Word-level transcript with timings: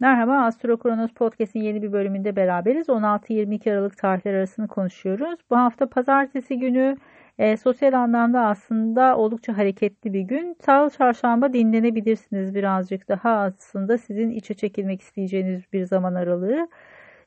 Merhaba, 0.00 0.44
Astro 0.44 0.78
Kronos 0.78 1.12
Podcast'in 1.12 1.60
yeni 1.60 1.82
bir 1.82 1.92
bölümünde 1.92 2.36
beraberiz. 2.36 2.88
16-22 2.88 3.72
Aralık 3.72 3.98
tarihler 3.98 4.34
arasını 4.34 4.68
konuşuyoruz. 4.68 5.40
Bu 5.50 5.56
hafta 5.56 5.88
pazartesi 5.88 6.58
günü 6.58 6.96
e, 7.38 7.56
sosyal 7.56 7.92
anlamda 7.92 8.40
aslında 8.40 9.16
oldukça 9.16 9.56
hareketli 9.58 10.12
bir 10.12 10.20
gün. 10.20 10.56
Salı 10.66 10.90
çarşamba 10.90 11.52
dinlenebilirsiniz 11.52 12.54
birazcık 12.54 13.08
daha 13.08 13.30
aslında 13.30 13.98
sizin 13.98 14.30
içe 14.30 14.54
çekilmek 14.54 15.02
isteyeceğiniz 15.02 15.62
bir 15.72 15.84
zaman 15.84 16.14
aralığı. 16.14 16.68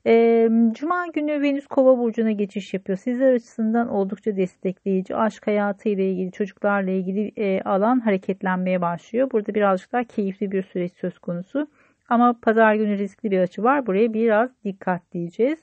E, 0.08 0.50
Cuma 0.72 1.08
günü 1.08 1.42
Venüs 1.42 1.68
Kova 1.68 1.98
burcuna 1.98 2.32
geçiş 2.32 2.74
yapıyor. 2.74 2.98
Sizler 2.98 3.34
açısından 3.34 3.90
oldukça 3.90 4.36
destekleyici. 4.38 5.16
Aşk 5.16 5.48
hayatı 5.48 5.90
ile 5.90 6.12
ilgili, 6.12 6.32
çocuklarla 6.32 6.92
ilgili 6.92 7.32
e, 7.38 7.62
alan 7.62 8.00
hareketlenmeye 8.00 8.82
başlıyor. 8.82 9.32
Burada 9.32 9.56
birazcık 9.56 9.92
daha 9.94 10.04
keyifli 10.04 10.52
bir 10.52 10.64
süreç 10.64 10.94
söz 10.94 11.20
konusu. 11.20 11.68
Ama 12.10 12.36
pazar 12.42 12.76
günü 12.76 12.98
riskli 12.98 13.32
bir 13.32 13.40
açı 13.40 13.64
var. 13.64 13.86
Buraya 13.86 14.14
biraz 14.14 14.50
dikkat 14.66 15.02
diyeceğiz. 15.12 15.60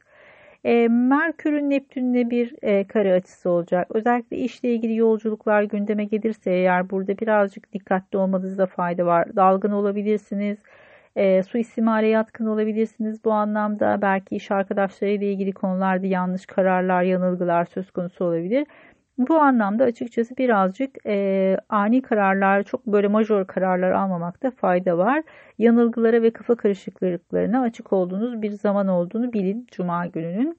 E, 0.65 0.89
Merkür'ün 0.89 1.71
Neptün'le 1.71 2.31
bir 2.31 2.55
e, 2.63 2.87
kare 2.87 3.13
açısı 3.15 3.51
olacak. 3.51 3.87
Özellikle 3.91 4.37
işle 4.37 4.75
ilgili 4.75 4.97
yolculuklar 4.97 5.63
gündeme 5.63 6.05
gelirse 6.05 6.51
eğer 6.51 6.91
burada 6.91 7.19
birazcık 7.19 7.73
dikkatli 7.73 8.19
olmanızda 8.19 8.67
fayda 8.67 9.07
var. 9.07 9.37
Dalgın 9.37 9.71
olabilirsiniz. 9.71 10.59
E, 11.17 11.43
suistimale 11.43 12.07
yatkın 12.07 12.47
olabilirsiniz 12.47 13.25
bu 13.25 13.33
anlamda. 13.33 14.03
Belki 14.03 14.37
iş 14.37 14.51
arkadaşlarıyla 14.51 15.27
ilgili 15.27 15.53
konularda 15.53 16.07
yanlış 16.07 16.47
kararlar, 16.47 17.03
yanılgılar 17.03 17.65
söz 17.65 17.91
konusu 17.91 18.25
olabilir. 18.25 18.67
Bu 19.29 19.39
anlamda 19.41 19.85
açıkçası 19.85 20.37
birazcık 20.37 21.07
e, 21.07 21.57
ani 21.69 22.03
kararlar, 22.03 22.63
çok 22.63 22.87
böyle 22.87 23.09
major 23.09 23.47
kararlar 23.47 23.91
almamakta 23.91 24.51
fayda 24.51 24.99
var. 24.99 25.23
Yanılgılara 25.59 26.23
ve 26.23 26.31
kafa 26.31 26.55
karışıklıklarına 26.55 27.63
açık 27.63 27.93
olduğunuz 27.93 28.43
bir 28.43 28.51
zaman 28.51 28.89
olduğunu 28.89 29.33
bilin 29.33 29.67
Cuma 29.71 30.07
gününün. 30.07 30.59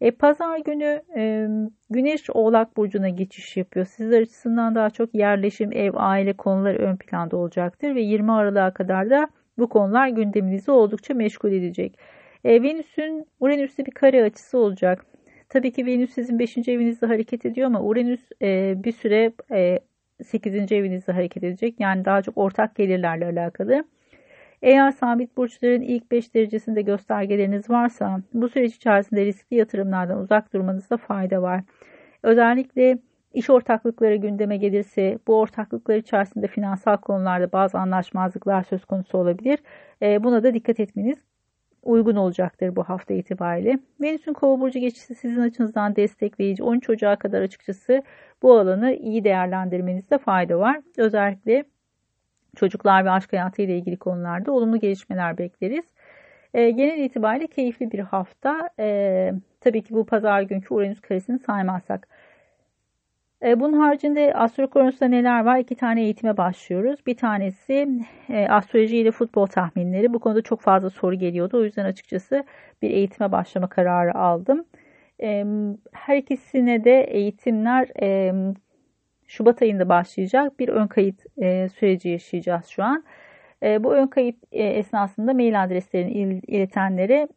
E, 0.00 0.10
Pazar 0.10 0.58
günü 0.58 1.02
e, 1.16 1.48
Güneş 1.90 2.30
Oğlak 2.30 2.76
Burcu'na 2.76 3.08
geçiş 3.08 3.56
yapıyor. 3.56 3.86
Sizler 3.86 4.22
açısından 4.22 4.74
daha 4.74 4.90
çok 4.90 5.14
yerleşim, 5.14 5.72
ev, 5.72 5.92
aile 5.96 6.32
konuları 6.32 6.78
ön 6.78 6.96
planda 6.96 7.36
olacaktır 7.36 7.94
ve 7.94 8.00
20 8.00 8.32
Aralık'a 8.32 8.74
kadar 8.74 9.10
da 9.10 9.28
bu 9.58 9.68
konular 9.68 10.08
gündeminizi 10.08 10.70
oldukça 10.70 11.14
meşgul 11.14 11.52
edecek. 11.52 11.98
E, 12.44 12.62
Venüs'ün 12.62 13.26
Uranüs'te 13.40 13.86
bir 13.86 13.92
kare 13.92 14.24
açısı 14.24 14.58
olacak. 14.58 15.15
Tabii 15.48 15.72
ki 15.72 15.86
Venüs 15.86 16.10
sizin 16.14 16.38
5. 16.38 16.68
evinizde 16.68 17.06
hareket 17.06 17.46
ediyor 17.46 17.66
ama 17.66 17.82
Uranüs 17.82 18.20
e, 18.42 18.74
bir 18.84 18.92
süre 18.92 19.32
e, 19.50 19.78
8. 20.24 20.72
evinizde 20.72 21.12
hareket 21.12 21.44
edecek. 21.44 21.80
Yani 21.80 22.04
daha 22.04 22.22
çok 22.22 22.38
ortak 22.38 22.76
gelirlerle 22.76 23.26
alakalı. 23.26 23.84
Eğer 24.62 24.90
sabit 24.90 25.36
burçların 25.36 25.82
ilk 25.82 26.10
5 26.12 26.34
derecesinde 26.34 26.82
göstergeleriniz 26.82 27.70
varsa 27.70 28.20
bu 28.34 28.48
süreç 28.48 28.74
içerisinde 28.76 29.24
riskli 29.24 29.56
yatırımlardan 29.56 30.18
uzak 30.20 30.52
durmanızda 30.52 30.96
fayda 30.96 31.42
var. 31.42 31.62
Özellikle 32.22 32.98
iş 33.34 33.50
ortaklıkları 33.50 34.16
gündeme 34.16 34.56
gelirse 34.56 35.18
bu 35.26 35.40
ortaklıklar 35.40 35.96
içerisinde 35.96 36.46
finansal 36.46 36.96
konularda 36.96 37.52
bazı 37.52 37.78
anlaşmazlıklar 37.78 38.62
söz 38.62 38.84
konusu 38.84 39.18
olabilir. 39.18 39.58
E, 40.02 40.24
buna 40.24 40.42
da 40.42 40.54
dikkat 40.54 40.80
etmeniz 40.80 41.18
uygun 41.86 42.16
olacaktır 42.16 42.76
bu 42.76 42.84
hafta 42.84 43.14
itibariyle. 43.14 43.78
Venüs'ün 44.00 44.32
kova 44.32 44.60
burcu 44.60 44.78
geçişi 44.78 45.14
sizin 45.14 45.40
açınızdan 45.40 45.96
destekleyici. 45.96 46.62
13 46.62 46.90
Ocağı 46.90 47.18
kadar 47.18 47.42
açıkçası 47.42 48.02
bu 48.42 48.58
alanı 48.58 48.94
iyi 48.94 49.24
değerlendirmenizde 49.24 50.18
fayda 50.18 50.58
var. 50.58 50.80
Özellikle 50.96 51.64
çocuklar 52.56 53.04
ve 53.04 53.10
aşk 53.10 53.32
hayatı 53.32 53.62
ile 53.62 53.76
ilgili 53.78 53.96
konularda 53.96 54.52
olumlu 54.52 54.80
gelişmeler 54.80 55.38
bekleriz. 55.38 55.84
E, 56.54 56.70
genel 56.70 56.98
itibariyle 56.98 57.46
keyifli 57.46 57.90
bir 57.90 57.98
hafta. 57.98 58.70
E, 58.78 59.32
tabii 59.60 59.82
ki 59.82 59.94
bu 59.94 60.06
pazar 60.06 60.42
günkü 60.42 60.74
Uranüs 60.74 61.00
karesini 61.00 61.38
saymazsak. 61.38 62.08
E, 63.42 63.60
bunun 63.60 63.72
haricinde 63.72 64.34
Astrokronos'ta 64.34 65.08
neler 65.08 65.44
var? 65.44 65.58
İki 65.58 65.74
tane 65.76 66.02
eğitime 66.02 66.36
başlıyoruz. 66.36 67.06
Bir 67.06 67.16
tanesi 67.16 67.88
e, 68.28 68.48
astroloji 68.48 68.96
ile 68.96 69.10
futbol 69.10 69.46
tahminleri. 69.46 70.12
Bu 70.14 70.18
konuda 70.20 70.42
çok 70.42 70.60
fazla 70.60 70.90
soru 70.90 71.14
geliyordu. 71.14 71.58
O 71.58 71.64
yüzden 71.64 71.84
açıkçası 71.84 72.44
bir 72.82 72.90
eğitime 72.90 73.32
başlama 73.32 73.68
kararı 73.68 74.14
aldım. 74.14 74.64
E, 75.22 75.44
her 75.92 76.16
ikisine 76.16 76.84
de 76.84 77.00
eğitimler 77.02 77.88
Şubat 79.28 79.62
ayında 79.62 79.88
başlayacak. 79.88 80.58
Bir 80.58 80.68
ön 80.68 80.86
kayıt 80.86 81.22
süreci 81.74 82.08
yaşayacağız 82.08 82.66
şu 82.66 82.84
an. 82.84 83.04
Bu 83.62 83.94
ön 83.94 84.06
kayıt 84.06 84.36
esnasında 84.52 85.34
mail 85.34 85.64
adreslerini 85.64 86.40
iletenlere 86.46 87.28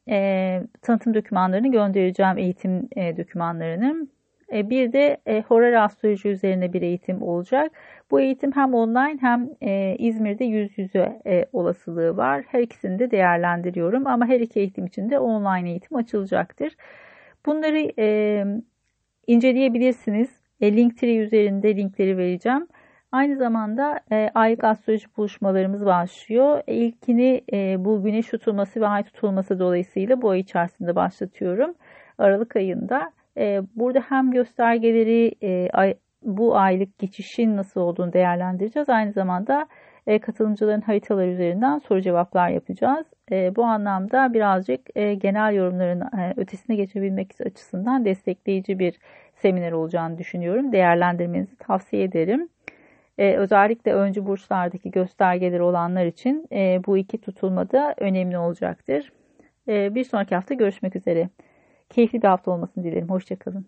tanıtım 0.82 1.14
dokümanlarını 1.14 1.72
göndereceğim 1.72 2.38
eğitim 2.38 2.90
dokümanlarını. 3.18 4.08
E, 4.54 4.70
bir 4.70 4.94
de 4.94 5.18
e, 5.26 5.42
horar 5.42 5.74
astroloji 5.74 6.30
üzerine 6.30 6.74
bir 6.74 6.82
eğitim 6.82 7.22
olacak. 7.22 7.72
Bu 8.12 8.22
eğitim 8.22 8.52
hem 8.52 8.74
online 8.74 9.18
hem 9.22 9.50
e, 9.62 9.96
İzmir'de 10.00 10.46
yüz 10.46 10.78
yüze 10.78 11.22
olasılığı 11.54 12.18
var. 12.18 12.44
Her 12.48 12.62
ikisini 12.62 13.00
de 13.00 13.12
değerlendiriyorum 13.12 14.08
ama 14.08 14.28
her 14.28 14.40
iki 14.40 14.60
eğitim 14.60 14.86
için 14.86 15.10
de 15.10 15.20
online 15.20 15.70
eğitim 15.70 15.98
açılacaktır. 15.98 16.76
Bunları 17.46 17.78
inceleyebilirsiniz. 19.28 20.30
Linktree 20.62 21.18
üzerinde 21.18 21.76
linkleri 21.76 22.18
vereceğim. 22.18 22.68
Aynı 23.12 23.38
zamanda 23.38 24.00
e, 24.12 24.32
aylık 24.36 24.64
astroloji 24.64 25.08
buluşmalarımız 25.18 25.86
başlıyor. 25.86 26.62
İlkini 26.68 27.42
e, 27.54 27.86
bu 27.86 28.04
güneş 28.04 28.28
tutulması 28.28 28.82
ve 28.82 28.88
ay 28.88 29.04
tutulması 29.04 29.60
dolayısıyla 29.60 30.22
bu 30.22 30.30
ay 30.30 30.40
içerisinde 30.40 30.96
başlatıyorum. 30.96 31.76
Aralık 32.18 32.56
ayında. 32.56 33.12
Ee, 33.38 33.62
burada 33.76 34.00
hem 34.10 34.32
göstergeleri 34.32 35.32
e, 35.44 35.70
bu 36.24 36.58
aylık 36.58 37.00
geçişin 37.00 37.58
nasıl 37.58 37.82
olduğunu 37.82 38.14
değerlendireceğiz. 38.14 38.90
Aynı 38.90 39.12
zamanda 39.12 39.68
e, 40.08 40.20
katılımcıların 40.20 40.82
haritaları 40.82 41.28
üzerinden 41.28 41.78
soru 41.80 42.02
cevaplar 42.02 42.50
yapacağız. 42.50 43.08
E, 43.32 43.56
bu 43.56 43.64
anlamda 43.64 44.34
birazcık 44.34 44.96
genel 44.96 45.54
yorumların 45.54 46.04
ötesine 46.38 46.76
geçebilmek 46.76 47.34
açısından 47.46 48.06
destekleyici 48.06 48.80
bir 48.80 49.00
seminer 49.36 49.72
olacağını 49.72 50.18
düşünüyorum. 50.18 50.72
Değerlendirmenizi 50.72 51.56
tavsiye 51.56 52.04
ederim. 52.04 52.50
özellikle 53.18 53.94
öncü 53.94 54.26
burçlardaki 54.26 54.92
göstergeleri 54.92 55.62
olanlar 55.62 56.06
için 56.06 56.48
bu 56.88 56.98
iki 56.98 57.18
tutulmada 57.18 57.96
önemli 57.98 58.38
olacaktır. 58.38 59.12
bir 59.68 60.04
sonraki 60.04 60.36
hafta 60.36 60.54
görüşmek 60.54 60.96
üzere. 60.96 61.30
Keyifli 61.90 62.22
bir 62.22 62.28
hafta 62.28 62.52
olmasını 62.52 62.84
dilerim. 62.84 63.10
Hoşçakalın. 63.10 63.66